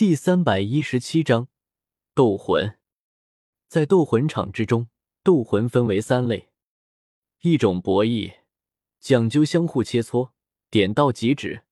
[0.00, 1.48] 第三百一十七章
[2.14, 2.78] 斗魂。
[3.68, 4.88] 在斗魂场之中，
[5.22, 6.48] 斗魂分为三类：
[7.42, 8.36] 一种博弈，
[8.98, 10.30] 讲究相互切磋，
[10.70, 11.64] 点到即止；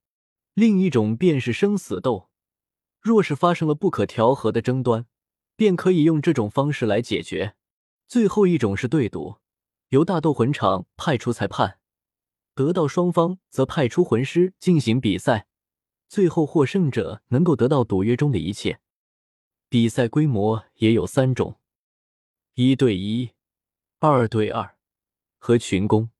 [0.53, 2.29] 另一种便是生死斗，
[3.01, 5.07] 若是发生了不可调和的争端，
[5.57, 7.55] 便可以用这种方式来解决；
[8.07, 9.37] 最后一种是对赌，
[9.89, 11.79] 由大斗魂场派出裁判，
[12.55, 15.47] 得到双方则派出魂师进行比赛。
[16.09, 18.81] 最后获胜者能够得到赌约中的一切。
[19.69, 21.61] 比赛规模也有三种：
[22.55, 23.33] 一对一、
[23.99, 24.77] 二对二
[25.37, 26.11] 和群攻。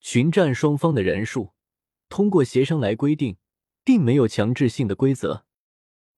[0.00, 1.52] 群战双方的人数
[2.08, 3.36] 通过协商来规定，
[3.84, 5.44] 并没有强制性的规则。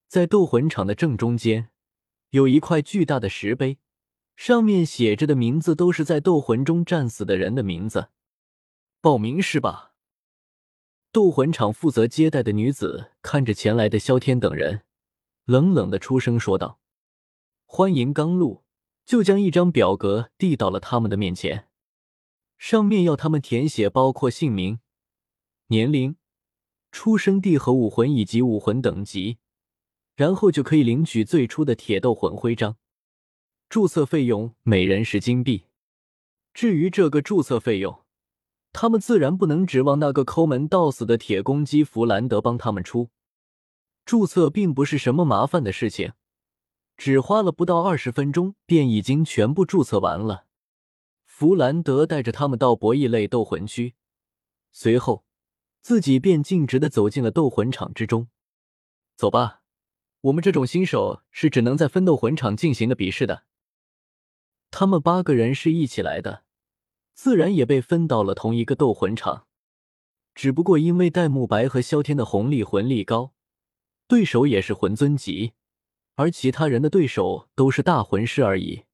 [0.06, 1.70] 在斗魂场的正中间
[2.30, 3.78] 有一块巨大的石碑，
[4.36, 8.10] 上面写着的名字都是在斗魂中战死的人的名字。
[9.00, 9.93] 报名是吧？
[11.14, 14.82] 斗魂场负责接待的女子看着前来的萧天等人，
[15.44, 16.80] 冷冷的出声说道
[17.66, 18.64] ：“欢迎刚入。”
[19.06, 21.68] 就将一张表格递到了他们的面前，
[22.58, 24.80] 上面要他们填写包括姓名、
[25.68, 26.16] 年龄、
[26.90, 29.38] 出生地和武魂以及武魂等级，
[30.16, 32.76] 然后就可以领取最初的铁斗魂徽章。
[33.68, 35.66] 注册费用每人十金币。
[36.52, 38.03] 至于这个注册费用，
[38.74, 43.08] 他们自然不能指望那个抠门到死的铁公鸡弗兰德帮他们出。
[44.04, 46.12] 注册并不是什么麻烦的事情，
[46.96, 50.46] 只花了不到二十分钟，便已经全部注册完了。
[51.24, 53.94] 弗兰德带着他们到博弈类斗魂区，
[54.72, 55.24] 随后
[55.80, 58.26] 自己便径直的走进了斗魂场之中。
[59.16, 59.62] 走吧，
[60.22, 63.44] 我们这种新手是只能在分斗魂场进行的比试的。
[64.72, 66.43] 他们八个人是一起来的。
[67.14, 69.46] 自然也被分到了同一个斗魂场，
[70.34, 73.32] 只不过因为戴沐白和萧天的红力魂力高，
[74.08, 75.52] 对手也是魂尊级，
[76.16, 78.84] 而其他人的对手都是大魂师而已。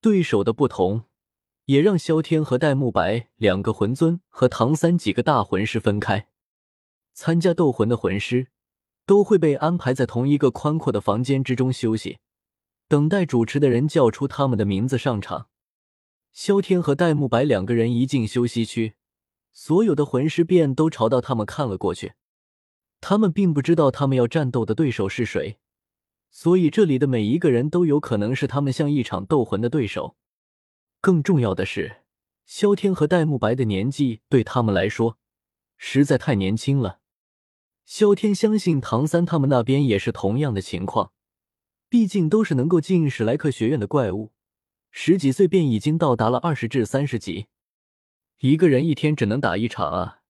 [0.00, 1.04] 对手的不同，
[1.64, 6.28] 也让萧天和戴沐白两个魂尊和唐三几个大魂师分开。
[7.14, 8.48] 参加斗魂的魂师
[9.06, 12.18] 都会被安排在同一个宽阔的房间之中休息，
[12.86, 15.48] 等待主持的人叫出他们的名字上场。
[16.34, 18.94] 萧天和戴沐白两个人一进休息区，
[19.52, 22.14] 所有的魂师便都朝到他们看了过去。
[23.00, 25.58] 他们并不知道他们要战斗的对手是谁，
[26.32, 30.16] 所以这里的每一个人都有可能是他们像一场斗魂的对手。
[31.00, 31.98] 更重要的是，
[32.44, 35.18] 萧天和戴沐白的年纪对他们来说
[35.76, 36.98] 实在太年轻了。
[37.84, 41.12] 萧天相信唐三他们那边也是同样的情况，
[41.88, 44.32] 毕竟都是能够进史莱克学院的怪物。
[44.96, 47.48] 十几岁便已经到达了二十至三十级，
[48.38, 50.20] 一个人一天只能打一场啊，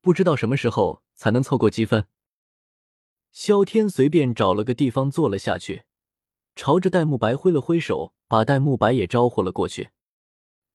[0.00, 2.06] 不知道什么时候才能凑够积分。
[3.32, 5.82] 萧天随便找了个地方坐了下去，
[6.54, 9.90] 朝着戴沐白挥了挥手，把戴沐白也招呼了过去。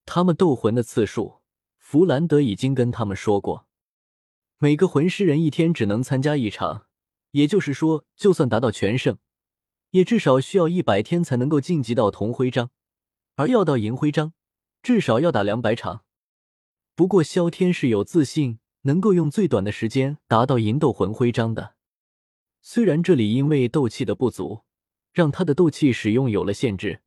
[0.06, 1.40] 他们斗魂的次数，
[1.78, 3.66] 弗兰德已经跟他们说过，
[4.58, 6.88] 每个魂师人一天只能参加一场，
[7.32, 9.18] 也就是说，就算达到全胜，
[9.92, 12.70] 也至少需要一百天才能够晋级到铜徽章。
[13.40, 14.34] 而要到银徽章，
[14.84, 16.04] 至少要打两百场。
[16.94, 21.76] 不过萧天是有自信能够用最短的时间达到银斗魂徽章的。
[22.62, 24.66] 虽然这里因为斗气的不足，
[25.14, 27.02] 让他的斗气使用有了限制，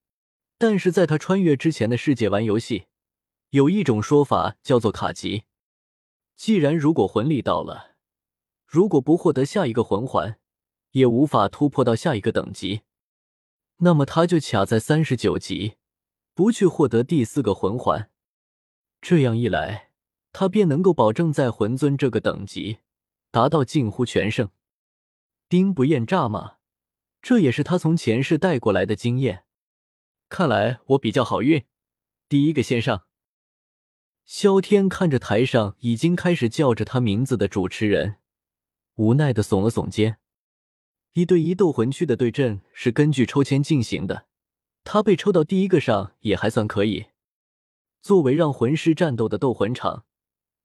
[0.56, 2.87] 但是在他穿越之前的世界玩游戏，
[3.50, 5.43] 有一种说法叫做卡级。
[6.34, 7.97] 既然如果魂力到了，
[8.66, 10.38] 如果不获得下一个魂环，
[10.93, 12.81] 也无法突破到下一个等级，
[13.81, 15.75] 那么他就卡在三十九级。
[16.34, 18.10] 不去获得第四个魂环，
[19.00, 19.91] 这样一来，
[20.32, 22.78] 他便能够保证在魂尊这个等级
[23.31, 24.48] 达到近乎全胜。
[25.47, 26.54] 兵不厌诈嘛，
[27.20, 29.44] 这也是他从前世带过来的经验。
[30.31, 31.66] 看来我比较好运，
[32.28, 33.04] 第一个先上。
[34.25, 38.16] 萧天看着台上已经开始叫着他名字的主持人，
[38.94, 40.16] 无奈的耸了耸肩。
[41.12, 44.26] 一对一斗魂区的对阵是根据抽签进行的。
[44.84, 47.06] 他被抽到第一个上也还算可以。
[48.00, 50.05] 作为让魂师战斗的斗魂场，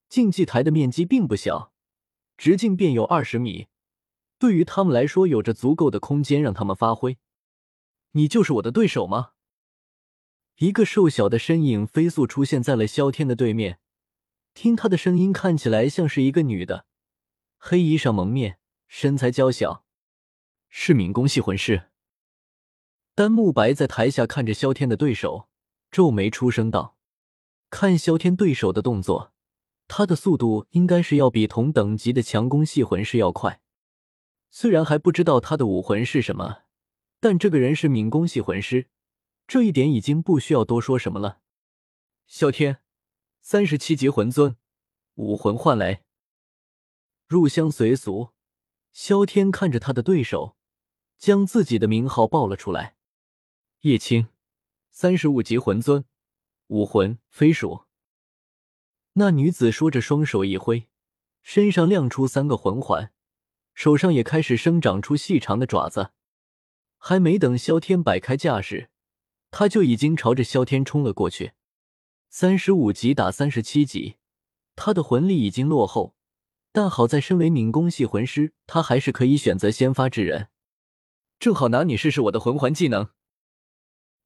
[0.09, 1.71] 竞技台的面积并不小，
[2.35, 3.67] 直径便有二十米，
[4.39, 7.17] 对于他们来说有着足够的空间让他们发挥。
[8.13, 9.33] 你就是我的对手吗？
[10.57, 13.79] 一个瘦小的身影飞速出现在了萧天的对面，
[14.55, 16.87] 听他的声音看起来像是一个女的，
[17.59, 19.85] 黑衣裳蒙面，身材娇小，
[20.69, 21.91] 是敏攻系魂师。
[23.17, 25.49] 丹慕白在台下看着萧天的对手，
[25.89, 26.99] 皱眉出声道
[27.71, 29.33] ：“看萧天对手的动作，
[29.87, 33.59] 他的速度应该是要比同等级的强攻系魂师要快。
[34.51, 36.59] 虽然还不知道他的武魂是什么，
[37.19, 38.87] 但这个人是敏攻系魂师，
[39.47, 41.39] 这一点已经不需要多说什么了。
[42.27, 42.81] 萧天，
[43.41, 44.57] 三十七级魂尊，
[45.15, 46.03] 武魂幻雷。
[47.25, 48.29] 入乡随俗，
[48.93, 50.55] 萧天看着他的对手，
[51.17, 52.96] 将自己的名号报了出来。
[53.87, 54.27] 叶青，
[54.91, 56.03] 三十五级魂尊，
[56.67, 57.85] 武魂飞鼠。
[59.13, 60.89] 那女子说着，双手一挥，
[61.41, 63.13] 身上亮出三个魂环，
[63.73, 66.11] 手上也开始生长出细长的爪子。
[66.97, 68.89] 还没等萧天摆开架势，
[69.51, 71.53] 他就已经朝着萧天冲了过去。
[72.27, 74.17] 三十五级打三十七级，
[74.75, 76.13] 他的魂力已经落后，
[76.73, 80.49] 但好在身为敏攻系魂师，他还是可以选择先发制人。
[81.39, 83.11] 正好拿你试试我的魂环技能。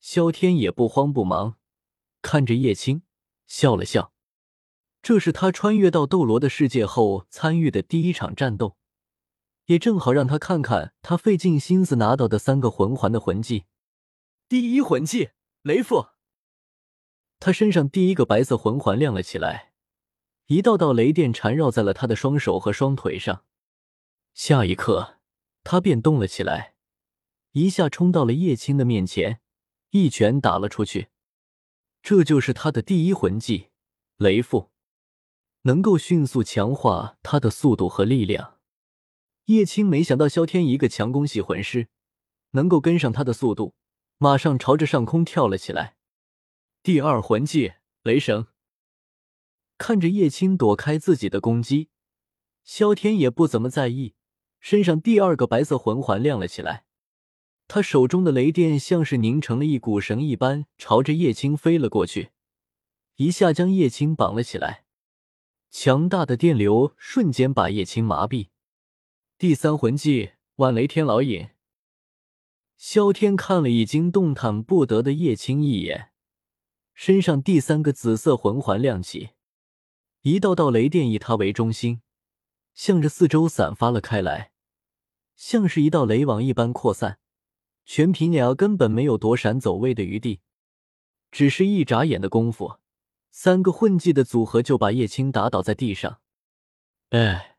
[0.02, 1.58] 萧天也不慌不忙，
[2.22, 3.04] 看着叶青
[3.46, 4.12] 笑了笑。
[5.02, 8.78] 这是他穿越到斗罗的世界后参与的第一场战斗，
[9.66, 13.66] 也正好让他看看他费尽心思拿到的三个魂环的魂技。
[14.50, 15.30] 第一魂技
[15.62, 16.08] 雷父。
[17.40, 19.74] 他身上第一个白色魂环亮了起来，
[20.48, 23.46] 一道道雷电缠绕在了他的双手和双腿上。
[24.34, 25.20] 下一刻，
[25.64, 26.76] 他便动了起来，
[27.54, 29.42] 一下冲到了叶青的面前，
[29.92, 31.08] 一拳打了出去。
[32.02, 33.70] 这就是他的第一魂技
[34.18, 34.72] 雷斧，
[35.62, 38.58] 能够迅速强化他的速度和力量。
[39.46, 41.90] 叶青没想到萧天一个强攻系魂师
[42.52, 43.76] 能够跟上他的速度，
[44.18, 45.96] 马上朝着上空跳了起来。
[46.82, 47.74] 第二魂技
[48.04, 48.48] 雷神，
[49.78, 51.90] 看着叶青躲开自己的攻击，
[52.64, 54.16] 萧天也不怎么在意，
[54.60, 56.86] 身上第二个白色魂环亮了起来。
[57.74, 62.32] 他手中的雷电像是凝成了一股绳一般，朝着叶青飞了过去，
[63.16, 64.84] 一下将叶青绑了起来。
[65.70, 68.50] 强大的电流瞬间把叶青麻痹。
[69.38, 71.48] 第三魂技万雷天牢引。
[72.76, 76.12] 萧天看了已经动弹不得的叶青一眼。
[76.94, 79.30] 身上第三个紫色魂环亮起，
[80.24, 82.02] 一道道雷电以他为中心，
[82.74, 84.52] 向着四周散发了开来，
[85.38, 87.20] 像是一道雷网一般扩散。
[87.94, 90.40] 全凭鸟根本没有躲闪走位的余地，
[91.30, 92.80] 只是一眨眼的功夫，
[93.32, 96.22] 三个混迹的组合就把叶青打倒在地上。
[97.10, 97.58] 哎，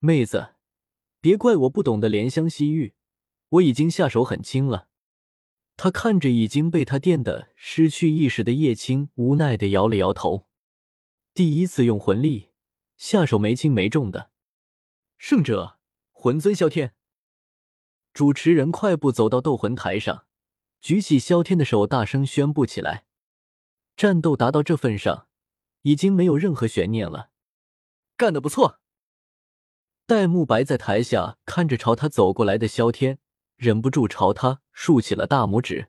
[0.00, 0.56] 妹子，
[1.20, 2.94] 别怪我不懂得怜香惜玉，
[3.48, 4.88] 我已经下手很轻了。
[5.76, 10.48] 他看着已经被他电得失去意识的叶青，无奈的摇了摇头。
[11.32, 12.48] 第一次用魂力
[12.96, 14.32] 下手没轻没重的，
[15.16, 15.78] 胜者
[16.10, 16.96] 魂尊萧天。
[18.12, 20.26] 主持人快步走到斗魂台上，
[20.80, 23.04] 举起萧天的手，大声宣布起来
[23.96, 25.26] ：“战斗达到这份上，
[25.82, 27.30] 已经没有任何悬念了。”
[28.16, 28.80] 干得不错。
[30.06, 33.18] 戴沐白在台下看着朝他走过来的萧天。
[33.56, 35.88] 忍不住朝他竖起了大拇指。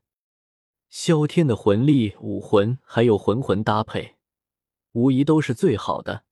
[0.89, 4.17] 萧天的魂力、武魂还有魂魂搭配，
[4.91, 6.25] 无疑都是最好的，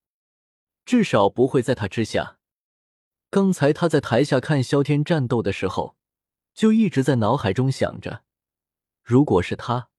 [0.83, 2.38] 至少不会在他之下。
[3.31, 5.95] 刚才他在台下看萧天战斗的时候，
[6.53, 8.23] 就一直在脑海中想着，
[9.03, 9.89] 如果是他，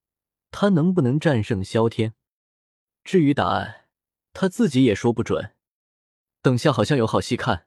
[0.50, 2.14] 他能不能战胜萧天？
[3.04, 3.86] 至于答案，
[4.32, 5.54] 他自己也说不准。
[6.42, 7.66] 等下好像有好戏看。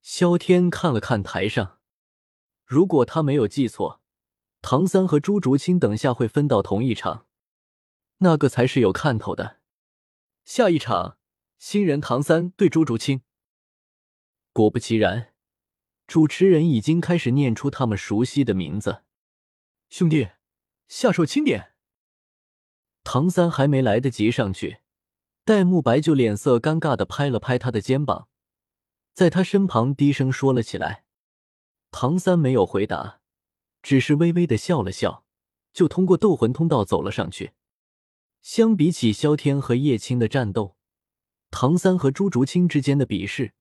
[0.00, 1.78] 萧天看了看台上。
[2.64, 4.00] 如果他没有记错，
[4.60, 7.26] 唐三和朱竹清等下会分到同一场，
[8.18, 9.60] 那个才是有看头的。
[10.44, 11.18] 下一场，
[11.58, 13.22] 新人唐三对朱竹清。
[14.52, 15.32] 果不其然，
[16.06, 19.02] 主持人已经开始念出他们熟悉的名字。
[19.88, 20.28] 兄弟，
[20.88, 21.72] 下手轻点。
[23.02, 24.80] 唐三还没来得及上去，
[25.44, 28.28] 戴沐白就脸色尴尬的拍了拍他的肩膀，
[29.14, 31.04] 在他身旁低声说了起来。
[31.90, 33.20] 唐三没有回答，
[33.82, 35.24] 只是微微的笑了笑，
[35.72, 37.52] 就通过斗魂通道走了上去。
[38.42, 40.76] 相比起萧天和叶青的战斗，
[41.50, 43.54] 唐三和朱竹清之间的比试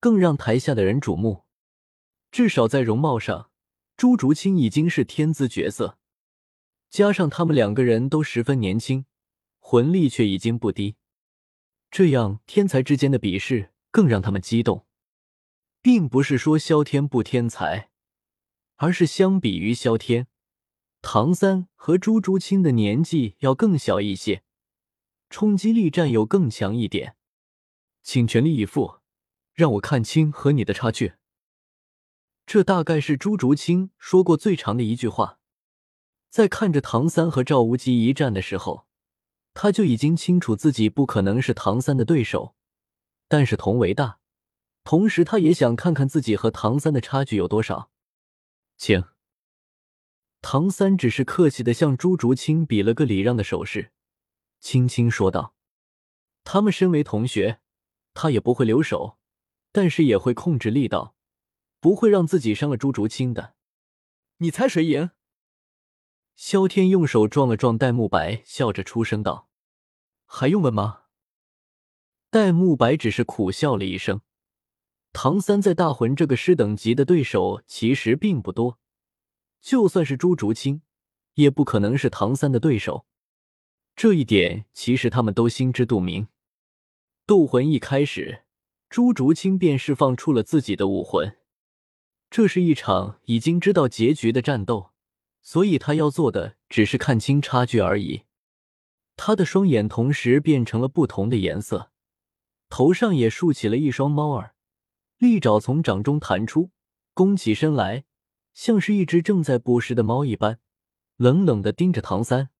[0.00, 1.44] 更让台下的人瞩目。
[2.32, 3.50] 至少在容貌上，
[3.96, 5.98] 朱竹清已经是天资绝色，
[6.88, 9.04] 加上他们两个人都十分年轻，
[9.58, 10.96] 魂力却已经不低，
[11.90, 14.86] 这样天才之间的比试更让他们激动。
[15.82, 17.90] 并不是说萧天不天才，
[18.76, 20.26] 而是相比于萧天，
[21.00, 24.42] 唐三和朱竹清的年纪要更小一些，
[25.30, 27.16] 冲击力占有更强一点。
[28.02, 28.99] 请全力以赴，
[29.52, 31.14] 让我看清和你的差距。
[32.46, 35.38] 这大概是朱竹清说过最长的一句话。
[36.28, 38.86] 在看着唐三和赵无极一战的时候，
[39.54, 42.54] 他就已经清楚自己不可能是唐三的对手，
[43.28, 44.18] 但是同为大。
[44.82, 47.90] 同时他也想看看自己和唐三的差距有多少。
[48.76, 49.04] 请。
[50.40, 53.92] 唐三只是客气的向朱竹清比了个礼让的手势，
[54.58, 55.54] 轻轻说道
[56.44, 57.60] ：“他们身为同学，
[58.14, 59.18] 他也不会留手，
[59.72, 61.14] 但是也会控制力道，
[61.80, 63.54] 不会让自己伤了朱竹清的。”
[64.38, 65.10] 你猜谁赢？
[66.34, 69.50] 萧天用手撞了撞戴沐白，笑着出声道
[70.24, 71.02] ：“还用问吗？”
[72.30, 74.22] 戴沐白只是苦笑了一声。
[75.12, 78.78] 唐三在大魂这个师等级的对手其实并不多。
[79.60, 80.82] 就算是朱竹清，
[81.34, 83.06] 也不可能是唐三的对手。
[83.96, 86.28] 这一点其实他们都心知肚明。
[87.26, 88.44] 斗魂一开始，
[88.90, 91.36] 朱竹清便释放出了自己的武魂。
[92.28, 94.90] 这是一场已经知道结局的战斗，
[95.42, 98.24] 所以他要做的只是看清差距而已。
[99.16, 101.92] 他的双眼同时变成了不同的颜色，
[102.68, 104.54] 头上也竖起了一双猫耳，
[105.18, 106.70] 利爪从掌中弹出，
[107.14, 108.04] 弓起身来。
[108.52, 110.58] 像是一只正在捕食的猫一般，
[111.16, 112.50] 冷冷的盯着唐三。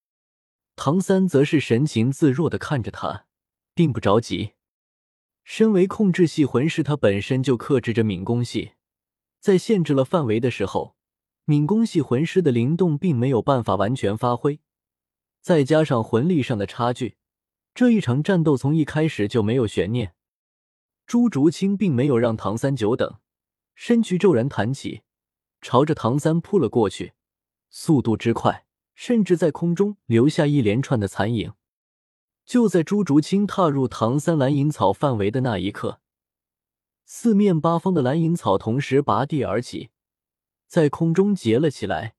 [0.77, 3.25] 唐三则是神情自若的看着他，
[3.73, 4.53] 并不着急。
[5.53, 8.71] 身为控制系魂师，他本身就克制着敏攻系，
[9.41, 10.95] 在限制了范围的时候，
[11.43, 14.61] 敏攻系魂师的灵动并没有办法完全发挥。
[15.41, 17.17] 再加上魂力上的差距，
[17.73, 20.13] 这一场战斗从一开始就没有悬念。
[21.05, 23.15] 朱竹清并没有让唐三久等，
[23.75, 25.01] 身躯骤然弹起。
[25.59, 27.11] 朝着唐三扑了过去，
[27.69, 28.65] 速度之快，
[28.95, 31.51] 甚至在空中留下一连串的残影。
[32.51, 36.01] 就在朱竹清踏入唐三蓝银草范围的那一刻，
[37.05, 39.89] 四面八方的蓝银草同时拔地而起，
[40.67, 42.15] 在空中结了起来，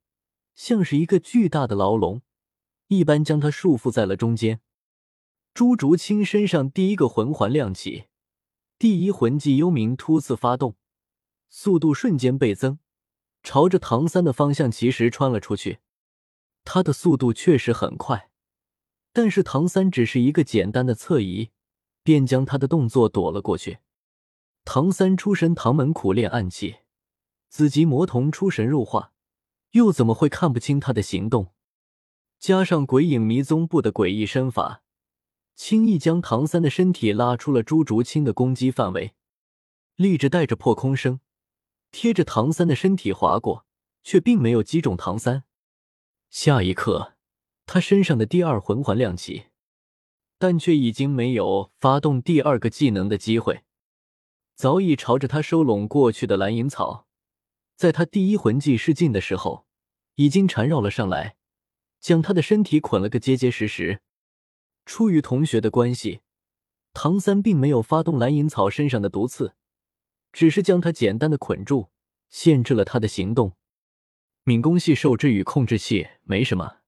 [0.54, 2.22] 像是一个巨大的牢笼
[2.86, 4.62] 一般，将他束缚在了中间。
[5.52, 8.04] 朱竹清身上第一个魂环亮起，
[8.78, 10.76] 第一魂技幽冥突刺发动，
[11.50, 12.78] 速度瞬间倍增。
[13.42, 15.80] 朝着唐三的方向，其实穿了出去。
[16.64, 18.30] 他的速度确实很快，
[19.12, 21.50] 但是唐三只是一个简单的侧移，
[22.02, 23.78] 便将他的动作躲了过去。
[24.64, 26.76] 唐三出身唐门，苦练暗器，
[27.48, 29.12] 紫极魔瞳出神入化，
[29.72, 31.52] 又怎么会看不清他的行动？
[32.38, 34.82] 加上鬼影迷踪步的诡异身法，
[35.54, 39.14] 轻易将唐三的身体拉出了朱竹清的攻击范围，
[39.96, 41.20] 立着带着破空声。
[41.90, 43.66] 贴着唐三的身体划过，
[44.02, 45.44] 却并没有击中唐三。
[46.30, 47.14] 下一刻，
[47.66, 49.46] 他身上的第二魂环亮起，
[50.38, 53.62] 但却已经没有发动第二个技能的机会。
[54.54, 57.06] 早已朝着他收拢过去的蓝银草，
[57.76, 59.66] 在他第一魂技试尽的时候，
[60.16, 61.36] 已经缠绕了上来，
[61.98, 64.00] 将他的身体捆了个结结实实。
[64.84, 66.20] 出于同学的关系，
[66.92, 69.54] 唐三并没有发动蓝银草身上的毒刺。
[70.32, 71.90] 只是将他简单的捆住，
[72.30, 73.52] 限制了他的行动。
[74.44, 76.81] 敏攻系受制于控制系，没什么。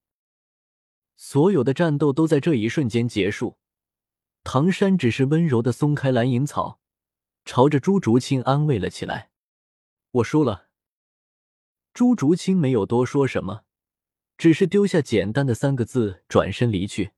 [1.16, 3.58] 所有的战斗都在这一瞬间结束。
[4.42, 6.80] 唐山只是温柔的松开蓝银草，
[7.44, 9.30] 朝着朱竹清安慰了起来
[10.12, 10.68] ：“我输了。”
[11.94, 13.64] 朱竹清没有多说什么，
[14.36, 17.12] 只是丢下简单的三个字，转身离去。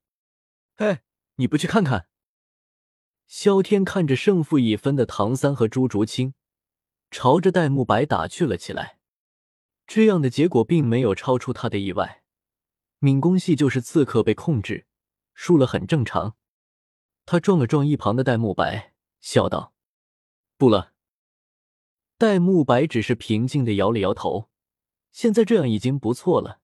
[0.77, 1.03] 哎，
[1.37, 2.09] 你不去看看？
[3.27, 6.35] 萧天看着胜负已分的唐三和朱竹清，
[7.11, 8.99] 朝着戴沐白打去了起来。
[9.87, 12.23] 这样的结果并没有超出他的意外。
[12.99, 14.87] 敏攻系就是刺客被控制，
[15.35, 16.37] 输了很正常。
[17.25, 19.75] 他撞了撞一旁的戴沐白，笑道
[20.57, 20.93] ：“不了。”
[22.19, 24.51] 戴沐白只是平静的摇了摇头。
[25.13, 26.61] 现在这样已经不错了，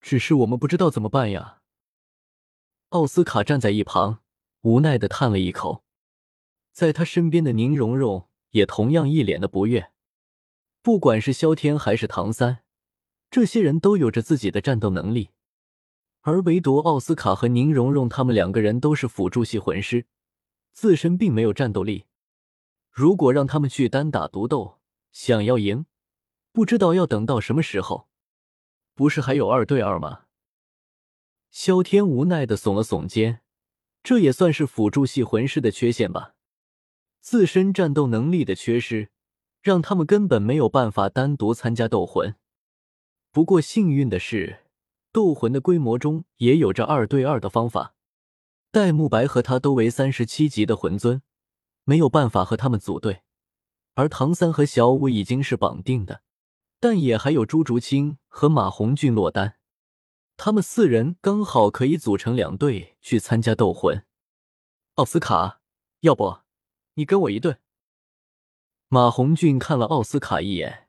[0.00, 1.62] 只是我们不知道怎么办呀。
[2.90, 4.20] 奥斯卡站在一旁。
[4.62, 5.84] 无奈的叹了一口，
[6.72, 9.92] 在他身边的宁荣荣也同样一脸的不悦。
[10.82, 12.64] 不管是萧天还是唐三，
[13.30, 15.30] 这些人都有着自己的战斗能力，
[16.28, 20.04] 而唯独奥斯卡和宁荣荣他们两个人都是辅助系魂师，
[20.74, 22.04] 自身并没有战斗力。
[22.90, 24.78] 如果让他们去单打独斗，
[25.10, 25.86] 想要赢，
[26.52, 28.08] 不知道要等到什么时候。
[28.94, 30.24] 不是还有二对二吗？
[31.50, 33.40] 萧天无奈的耸了耸肩。
[34.02, 36.34] 这也算是辅助系魂师的缺陷吧，
[37.22, 39.08] 自身战斗能力的缺失，
[39.62, 42.36] 让他们根本没有办法单独参加斗魂。
[43.32, 44.58] 不过幸运的是，
[45.12, 47.94] 斗魂的规模中也有着二对二的方法。
[48.70, 51.22] 戴沐白和他都为三十七级的魂尊，
[51.84, 53.22] 没有办法和他们组队。
[53.94, 56.22] 而唐三和小舞已经是绑定的，
[56.78, 59.56] 但也还有朱竹清和马红俊落单。
[60.36, 64.04] 他们四人刚好可以组成两队去参加斗魂。
[64.94, 65.60] 奥斯卡，
[66.00, 66.40] 要不
[66.94, 67.56] 你跟我一队？
[68.88, 70.88] 马红俊看了奥斯卡一眼，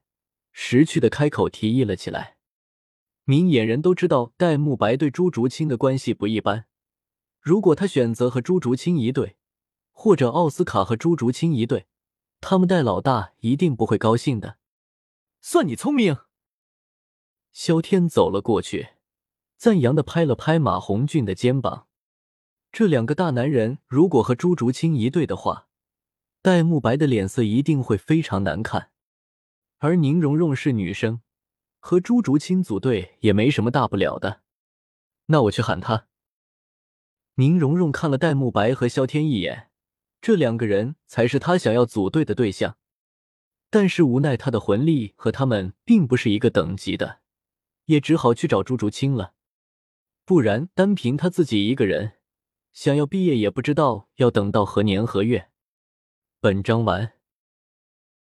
[0.52, 2.39] 识趣的开口提议了起来。
[3.30, 6.66] 明眼人都知道戴沐白对朱竹清的关系不一般，
[7.40, 9.38] 如果他选择和朱竹清一对，
[9.92, 11.86] 或者奥斯卡和朱竹清一对，
[12.42, 14.58] 他们戴老大一定不会高兴的。
[15.42, 16.18] 算你聪明。
[17.52, 18.94] 萧天走了过去，
[19.58, 21.86] 赞扬的拍了拍马红俊的肩膀。
[22.72, 25.68] 这两个大男人如果和朱竹清一对的话，
[26.42, 28.90] 戴沐白的脸色一定会非常难看。
[29.78, 31.22] 而宁荣荣是女生，
[31.80, 34.42] 和朱竹清组队也没什么大不了的。
[35.28, 36.08] 那我去喊他。
[37.36, 39.70] 宁荣荣看了戴沐白和萧天一眼，
[40.22, 42.78] 这两个人才是他想要组队的对象。
[43.70, 47.20] 但是无奈他的魂力和他们并不是一个等级的，
[47.86, 49.34] 也只好去找朱竹清了。
[50.26, 52.14] 不然单凭他自己一个人，
[52.74, 55.50] 想要毕业也不知道要等到何年何月。
[56.42, 57.19] 本章完。